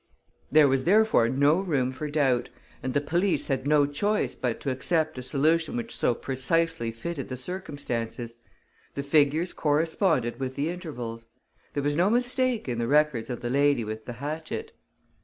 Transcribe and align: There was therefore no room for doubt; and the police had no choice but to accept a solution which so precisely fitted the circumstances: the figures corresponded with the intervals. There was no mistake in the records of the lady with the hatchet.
There 0.51 0.67
was 0.67 0.85
therefore 0.85 1.29
no 1.29 1.59
room 1.59 1.91
for 1.91 2.09
doubt; 2.09 2.49
and 2.81 2.95
the 2.95 2.99
police 3.01 3.49
had 3.49 3.67
no 3.67 3.85
choice 3.85 4.33
but 4.33 4.59
to 4.61 4.71
accept 4.71 5.19
a 5.19 5.21
solution 5.21 5.77
which 5.77 5.95
so 5.95 6.15
precisely 6.15 6.89
fitted 6.91 7.29
the 7.29 7.37
circumstances: 7.37 8.37
the 8.95 9.03
figures 9.03 9.53
corresponded 9.53 10.39
with 10.39 10.55
the 10.55 10.69
intervals. 10.69 11.27
There 11.75 11.83
was 11.83 11.95
no 11.95 12.09
mistake 12.09 12.67
in 12.67 12.79
the 12.79 12.87
records 12.87 13.29
of 13.29 13.41
the 13.41 13.51
lady 13.51 13.83
with 13.83 14.05
the 14.05 14.13
hatchet. 14.13 14.71